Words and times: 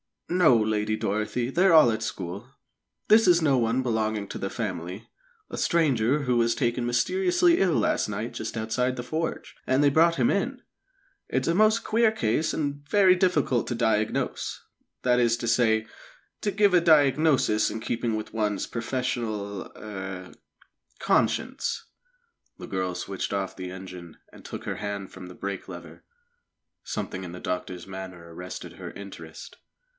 "No, 0.29 0.55
Lady 0.57 0.95
Dorothy; 0.95 1.49
they're 1.51 1.73
all 1.73 1.91
at 1.91 2.01
school. 2.01 2.49
This 3.09 3.27
is 3.27 3.41
no 3.41 3.57
one 3.57 3.83
belonging 3.83 4.27
to 4.29 4.37
the 4.39 4.49
family 4.49 5.07
a 5.49 5.57
stranger 5.57 6.23
who 6.23 6.37
was 6.37 6.55
taken 6.55 6.85
mysteriously 6.85 7.59
ill 7.59 7.73
last 7.75 8.07
night 8.07 8.33
just 8.33 8.55
outside 8.55 8.95
the 8.95 9.03
forge, 9.03 9.55
and 9.67 9.83
they 9.83 9.89
brought 9.91 10.15
him 10.15 10.31
in. 10.31 10.61
It's 11.29 11.49
a 11.49 11.53
most 11.53 11.83
queer 11.83 12.11
case, 12.11 12.53
and 12.53 12.87
very 12.89 13.13
difficult 13.13 13.67
to 13.67 13.75
diagnose 13.75 14.61
that 15.03 15.19
is 15.19 15.35
to 15.37 15.47
say, 15.47 15.85
to 16.39 16.49
give 16.49 16.73
a 16.73 16.81
diagnosis 16.81 17.69
in 17.69 17.81
keeping 17.81 18.15
with 18.15 18.33
one's 18.33 18.65
professional 18.65 19.71
er 19.75 20.31
conscience." 20.97 21.85
The 22.57 22.67
girl 22.67 22.95
switched 22.95 23.33
off 23.33 23.55
the 23.55 23.69
engine, 23.69 24.17
and 24.31 24.45
took 24.45 24.63
her 24.63 24.77
hand 24.77 25.11
from 25.11 25.27
the 25.27 25.35
brake 25.35 25.67
lever. 25.67 26.03
Something 26.83 27.23
in 27.25 27.33
the 27.33 27.39
doctor's 27.41 27.85
manner 27.85 28.33
arrested 28.33 28.73
her 28.73 28.91
interest. 28.91 29.57